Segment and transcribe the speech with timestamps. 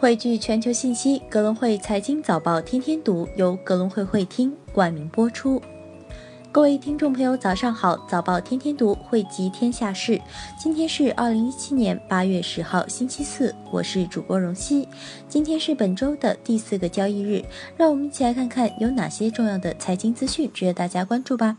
[0.00, 5.60] 汇聚全球信息，格隆汇财经早报天天读由格隆汇会听冠名播出。
[6.58, 7.96] 各位听众朋友，早上好！
[8.08, 10.20] 早报天天读，汇集天下事。
[10.58, 14.88] 今天是二零一七年八月十号，星期四，我是主播荣熙。
[15.28, 17.44] 今天是本周的第四个交易日，
[17.76, 21.56] 让我们一起来看看有哪些重要的财经资讯值得大家关注吧。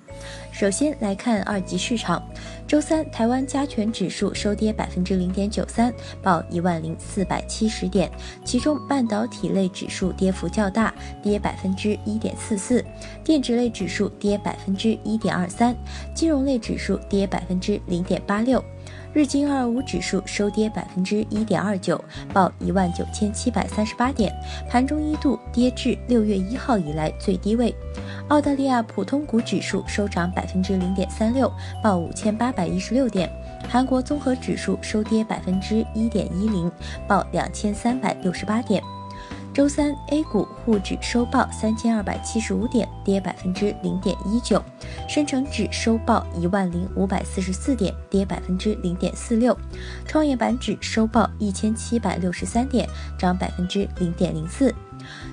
[0.52, 2.22] 首先来看二级市场，
[2.68, 8.12] 周三台湾加权指数收跌百分之零点九三，报一万零四百七十点，
[8.44, 12.84] 其中半导体类指数跌幅较大，跌百分之一点四四，
[13.23, 14.76] 电子类指数跌百分。
[14.76, 15.75] 之一点二三，
[16.13, 18.63] 金融类指数跌百分之零点八六，
[19.13, 22.03] 日经二二五指数收跌百分之一点二九，
[22.34, 24.34] 报一万九千七百三十八点，
[24.70, 27.73] 盘中一度跌至六月一号以来最低位。
[28.29, 31.51] 澳大利亚普通股指数收涨百分之零点三六，
[31.84, 33.29] 报五千八百一十六点。
[33.67, 36.71] 韩国综合指数收跌百分之一点一零，
[37.07, 38.81] 报两千三百六十八点。
[39.53, 44.62] 周三，A 股沪指收报三千二百七十五点，跌百分之零点一九；
[45.07, 49.54] 深成指收报一万零五百四十四点，跌百分之零点四六；
[50.05, 52.87] 创业板指收报一千七百六十三点，
[53.18, 54.74] 涨百分之零点零四。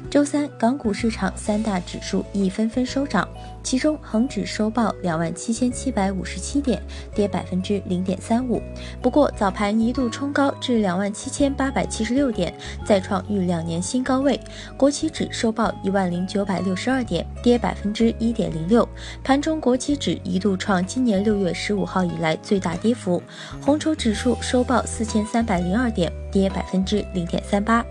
[0.09, 3.29] 周三，港股市场三大指数亦纷纷收涨，
[3.63, 6.81] 其中恒指收报两万七千七百五十七点，
[7.15, 8.63] 跌百分之零点三五。
[9.03, 12.55] 不过早盘一度冲高至两万七千八百七十六点，
[12.85, 14.41] 再创逾两年新高位。
[14.77, 18.89] 国企指收报一万零九百六十二点，跌百分之一点零六。
[19.23, 23.23] 盘中国企指一度创今年六月十五号以来最大跌幅。
[23.61, 27.85] 红筹指数收报四千三百零二点，跌百分之零点三八。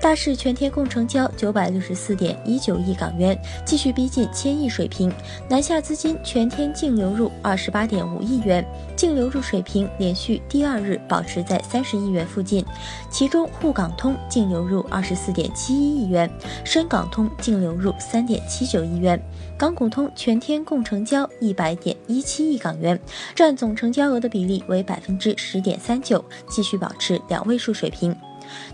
[0.00, 5.12] 大市全天共成交九百六十四点一九亿港元，继续逼近千亿水平。
[5.48, 8.64] 南下资金全天净流入二十八点五亿元，
[8.96, 12.64] 净流入水平连续第二日保持在三十亿元附近。
[13.10, 16.30] 其中沪港通净流入二十四点七一亿元，
[16.64, 19.20] 深港通净流入三点七九亿元，
[19.56, 22.98] 港股通全天共成交一百点一七亿港元，
[23.34, 28.14] 占总成交额的比例为百分之十点三九，继续保持两位数水平。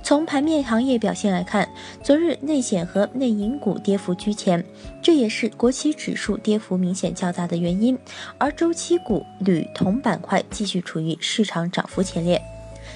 [0.03, 1.69] 从盘面行业表现来看，
[2.03, 4.65] 昨日内险和内银股跌幅居前，
[5.03, 7.99] 这也是国企指数跌幅明显较大的原因。
[8.39, 12.41] 而周期股、铝、铜板块继续处于市场涨幅前列。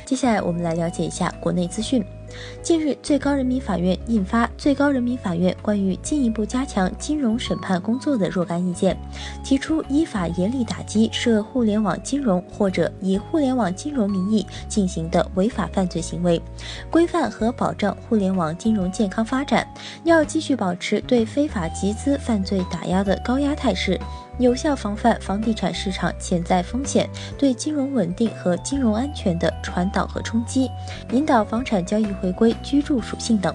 [0.09, 2.03] 接下来我们来了解一下国内资讯。
[2.63, 8.97] 近日，最高人民法院印发《最高人民法院关于进一步加强金融审判工作的若干意见》，
[9.47, 16.41] 提出依法严厉打击涉互联网金融或者以互联网金融名义进行的违法犯罪行为，
[16.91, 19.69] 规范和保障互联网金融健康发展。
[20.05, 24.01] 要继续保持对非法集资犯罪打压的高压态势。
[24.39, 30.71] 有效防范房地产市场潜在风险对金融稳定和金融安全的传导和冲击，
[31.11, 33.55] 引导房产交易回归居住属性等。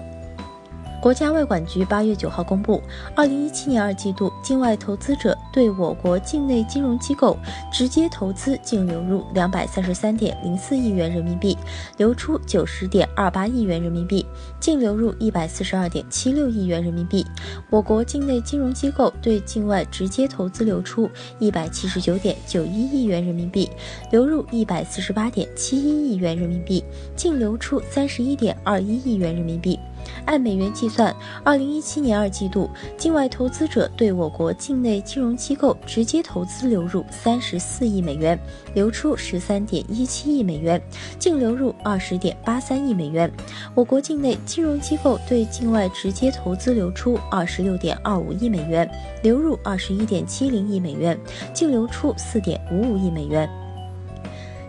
[1.04, 2.82] 国家外管局八月九号公布，
[3.14, 7.36] 二零一七年二季度境外投资者对我国境内金融机构
[7.70, 11.58] 直接投资净流入两百三十三点零四亿元人民币，
[11.98, 14.24] 流出九十点二八亿元人民币，
[14.58, 17.22] 净流入一百四十二点七六亿元人民币。
[17.68, 23.70] 我国境内金融机构对境外直接投资流出一百七十九点九一亿元人民币，
[24.10, 26.82] 流入一百四十八点七一亿元人民币，
[27.14, 29.78] 净流出三十一点二一亿元人民币。
[30.24, 38.38] 按美元计算，二零一七年二季度，境外投资者对我国境内金融机构直接投资流入三十四亿美元，
[38.74, 40.80] 流出十三点一七亿美元，
[41.18, 43.30] 净流入二十点八三亿美元。
[43.74, 48.88] 我国境内金融机构对境外直接投资流出二十六点二五亿美元，
[49.22, 51.18] 流入二十一点七零亿美元，
[51.52, 53.48] 净流出四点五五亿美元。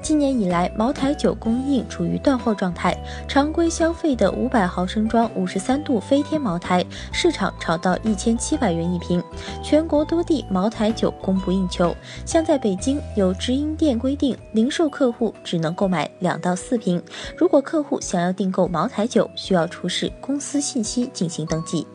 [0.06, 2.96] 今年以来，茅台酒供应处于断货状态，
[3.28, 9.20] 常规消费的五百毫升装五十三度飞天茅台市场炒到一千七百元一瓶，
[9.64, 11.96] 全国多地茅台酒供不应求。
[12.24, 17.02] 像在北京，有直营店规定，零售客户只能购买两到四瓶，
[17.36, 21.88] 如果客户想要订购茅台酒，需要出示公司信息进行登记。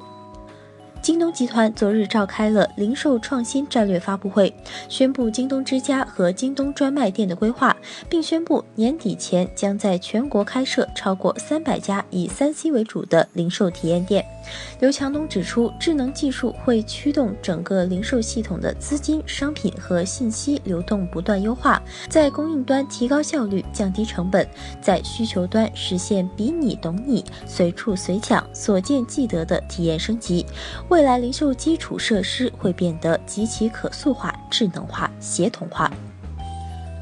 [1.03, 4.55] 京东集团昨日召开了零售创新战略发布会，
[4.89, 7.75] 宣布京东之家和京东专卖店的规划，
[8.09, 14.23] 并宣布年底前将在全国开设超过三百家以三 C 为主的零售体验店。
[14.79, 24.49] 刘强东指出，智能技术会驱动整个零售系统的资金、商品和信息流动不断优化，在供应端提高效率、降低成本，
[24.81, 30.47] 在需求端实现比你懂你、随处随抢、所见即得的体验升级。
[30.89, 35.91] 未来零售基础设施会变得极其可塑化、智能化、协同化。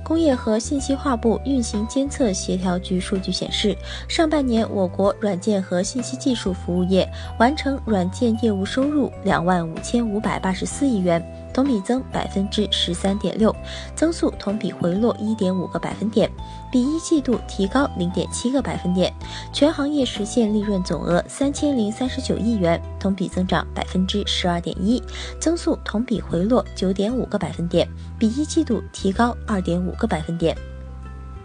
[0.08, 3.76] 工业和信息化部运行监测协调局数据显示，
[4.08, 7.06] 上半年我国软件和信息技术服务业
[7.38, 11.22] 完成软件业务收入两万五千五百八十四亿元。
[11.52, 13.54] 同比增百分之十三点六，
[13.96, 16.30] 增速同比回落一点五个百分点，
[16.70, 19.12] 比一季度提高零点七个百分点。
[19.52, 25.02] 全行业实现利润总额三千零三十九亿元，同比增长百分之十二点一，
[25.40, 30.56] 增速同比回落九点五个百分点，比一季度提高二点五个百分点。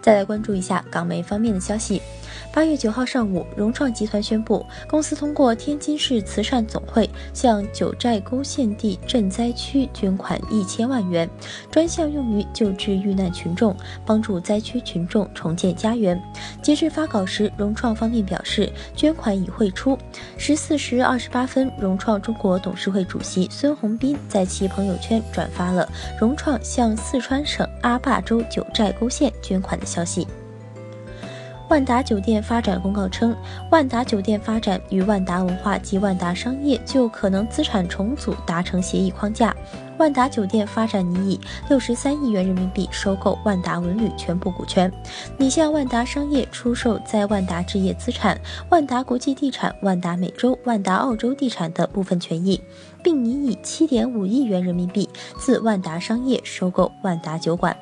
[0.01, 2.01] 再来关注一下港媒方面的消息。
[2.51, 11.29] 八月九号上午，融创集团宣布，公司通过天津市慈善总会向九寨沟县地震灾区捐款一千万元，
[11.71, 13.75] 专项用于救治遇难群众，
[14.05, 16.21] 帮助灾区群众重建家园。
[16.61, 19.97] 截至发稿时，融创方面表示，捐款已汇出。
[20.37, 25.87] 十四时二十八分，融创中国董事会主席孙宏斌在其朋友圈转发了
[26.19, 30.27] 融创向四川省阿坝州九寨沟县捐款的消息。
[31.73, 33.35] 万达酒店发展公告称，
[33.71, 39.55] 万达酒店发展与万达文化及万达商业就可能资产重组达成协议框架。
[39.97, 44.91] 万达酒店发展拟以六十三亿元人民币收购万达文旅全部股权，
[45.35, 52.61] 拟向万达商业出售在万达置业资产、万达国际地产、万达美洲、万达澳洲地产的部分权益，
[53.03, 55.09] 并拟以七点五亿元人民币
[55.39, 57.75] 自万达商业收购万达酒馆。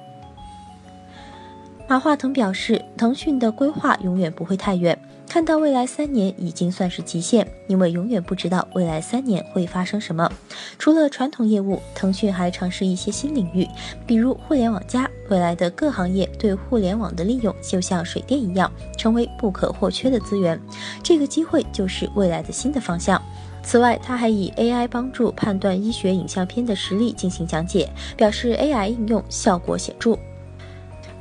[1.91, 4.97] 马化腾表示，腾讯的规划永远不会太远，
[5.27, 10.31] 看到未来三年已经算是极限，因为永远不知道未来三年会发生什么。
[10.79, 13.67] 除了传统业务，腾讯还尝试一些新领域，
[14.07, 15.05] 比如互联网加。
[15.27, 20.57] 未来的各行业对互联网的利用就像水电一样，成为不可或缺的资源。
[21.03, 23.21] 这个机会就是未来的新的方向。
[23.63, 30.17] 此外，他还以 AI 帮助判断医学影像片的实例进行讲解，表示 AI 应用效果显著。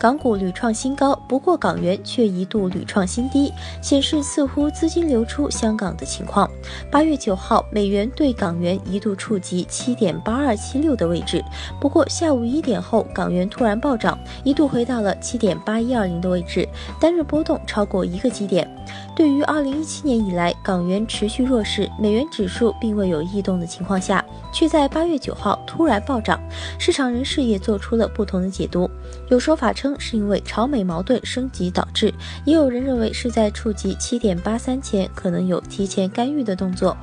[0.00, 3.52] 港股屡创新高，不过港元却一度屡创新低，
[3.82, 6.50] 显示似乎资金流出香港的情况。
[6.90, 11.44] 八月九号，美元对港元一度触及七点八二七六的位置，
[11.78, 16.66] 不过下午一点后，港元突然暴涨，一度回到了七点八一二零的位置，
[16.98, 18.66] 单日波动超过一个基点。
[19.14, 26.40] 对于二零一七年以来港元持续弱势，美元指数并未有异动的情况下，却在八月九号突然暴涨，
[26.78, 28.90] 市场人士也做出了不同的解读。
[29.28, 32.12] 有说法称是因为朝美矛盾升级导致，
[32.44, 36.96] 也有人认为是在触及七点八三前可能有提前干预的动作，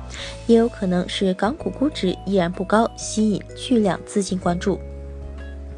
[0.46, 4.78] 也有可能是港股估值依然不高，吸引巨量资金关注。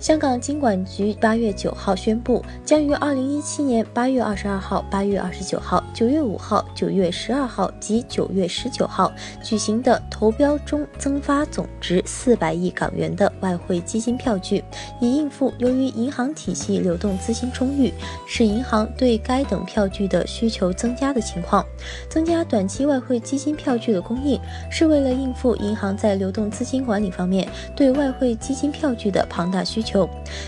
[0.00, 9.12] 香港金管局八月九号宣布，将于二零一七年八月二十二号、八月二十九号、九月五号、九月十二号及九月十九号
[9.42, 14.64] 举行的投标中增发总值四百亿港元的外汇基金票据，
[15.02, 17.92] 以应付由于银行体系流动资金充裕，
[18.26, 21.62] 使银行对该等票据的需求增加的情况。
[22.08, 29.89] 增加短期外汇基金票据的供应，是为了应付银行在流动资金管理方面对外汇基金票据的庞大需求。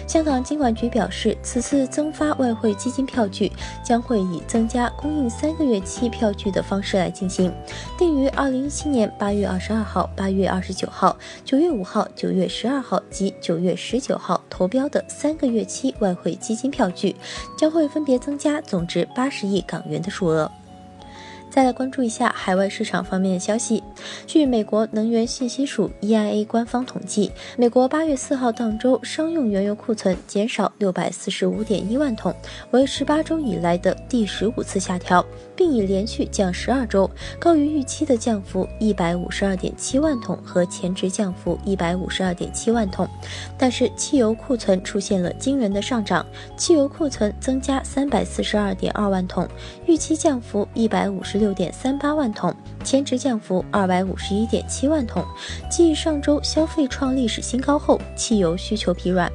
[0.06, 3.50] 香港金管局表示，此次增发外汇基金票据
[3.84, 7.52] 将会以增加供应三个月期票据的方式来进行，
[7.98, 17.16] 定于二零一七年八月二十二号、八月二十九号、九月五号、九月十二号及九月十九号投标的三个月期外汇基金票据，
[17.58, 20.50] 将会分别增加总值八十亿港元的数额。
[21.52, 23.84] 再来关注一下海外市场方面的消息。
[24.26, 32.34] 据美国能源信息署 （EIA） 官方统计，美国八月四号当周商用原油库存减少六百四十五点一万桶，
[32.70, 35.22] 为十八周以来的第十五次下调，
[35.54, 43.06] 并已连续降十二周，高于预期的降幅一百五十二点七万桶和前值降幅一百五十二点七万桶。
[43.58, 46.24] 但是，汽油库存出现了惊人的上涨，
[46.56, 49.46] 汽油库存增加三百四十二点二万桶，
[49.84, 51.41] 预期降幅一百五十。
[51.42, 55.24] 六点三八万桶，前值降幅二百五十一点七万桶。
[55.68, 59.28] 继上周消费创历史新高后，汽油需求疲软。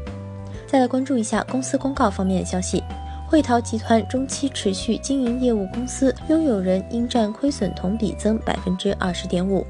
[0.65, 2.81] 再来关注一下公司公告方面的消息：
[3.27, 9.67] 汇陶集团中期持续经营业务公司拥有人应占亏损同比增百分之二十点五。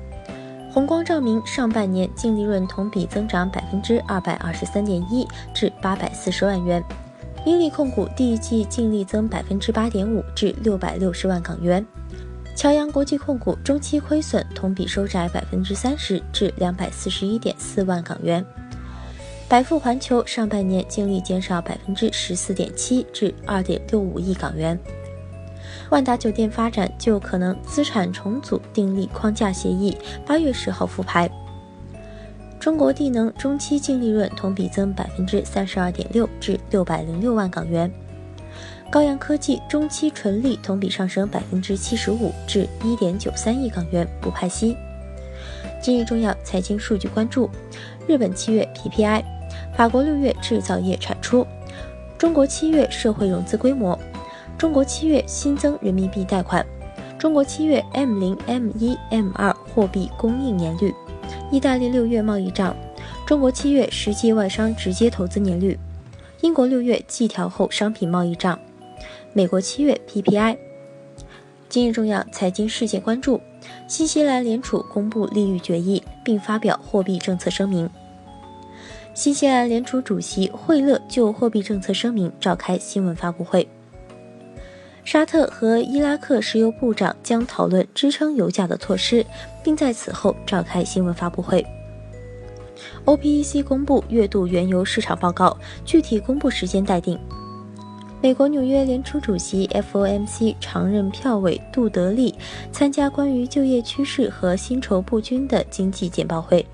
[0.72, 6.84] 红光照明上半年净利润同比增长百分之二百二十三点一，至八百四十万元。
[7.46, 11.84] 英利控股第一季净利增百分之八点五，至六百六十万港元。
[12.58, 18.44] 乔洋国际控股中期亏损同比收窄百分之三十，至两百四十一点四万港元。
[19.48, 24.78] 百富环球上半年净利减少百分之十四点七，至二点六五亿港元。
[25.92, 29.96] 万达酒店发展就可能资产重组订立框架协议，
[30.26, 31.30] 八月十号复牌。
[32.60, 37.90] 中国地能中期净利润同比增百分之三十二点六，至六百零六万港元。
[38.90, 44.78] 高阳科技中期纯利同比上升百分之七十五，至一点九三亿港元，不派息。
[45.82, 47.50] 今日重要财经数据关注：
[48.08, 49.24] 日本七月 PPI，
[49.76, 51.46] 法国六月制造业产出，
[52.18, 53.98] 中国七月社会融资规模，
[54.58, 56.66] 中国七月新增人民币贷款，
[57.20, 60.94] 中国七月 M 零、M 一、M 二货币供应年率，
[61.52, 62.74] 意大利六月贸易账，
[63.26, 65.78] 中国七月实际外商直接投资年率，
[66.40, 68.58] 英国六月季调后商品贸易账。
[69.38, 70.58] 美国七月 PPI。
[71.70, 73.40] 今日重要财经事件关注：
[73.88, 77.88] 新西兰联储公布利率决议，并发表货币政策声明。
[79.14, 83.70] 新西兰联储主席惠勒就货币政策声明召开新闻发布会。
[85.04, 89.24] 沙特和伊拉克石油部长将讨论支撑油价的措施，
[89.64, 91.64] 并在此后召开新闻发布会。
[93.06, 97.20] OPEC 公布月度原油市场报告，具体公布时间待定。
[98.20, 102.34] 美国纽约联储主席 FOMC 常任票委杜德利
[102.72, 106.66] 参加关于就业趋势和薪酬不均的经济简报会。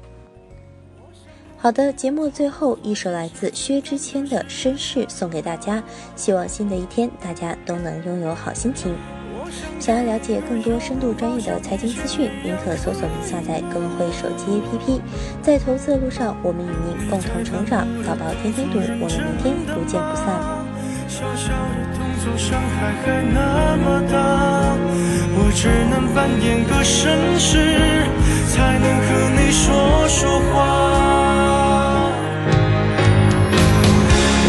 [1.58, 5.84] 好的，节目最后一首来自薛之谦的《绅士》送给大家，
[6.16, 8.96] 希望新的一天大家都能拥有好心情。
[9.80, 15.00] 想要了解更多深度专业的财经资讯，您可搜索并下载格隆汇手机 APP。
[15.42, 17.86] 在投资的路上，我们与您共同成长。
[18.04, 20.63] 早报天天读，我们明天不见不散。
[21.14, 21.54] 小小的
[21.96, 24.18] 动作，伤害还那么大，
[25.36, 27.54] 我只能扮演个绅士，
[28.50, 30.52] 才能和你说说话。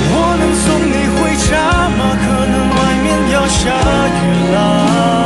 [0.08, 1.52] 我能送你回家
[1.98, 2.00] 吗？
[2.24, 3.60] 可能外面要下
[4.08, 4.22] 雨
[4.54, 5.23] 啦。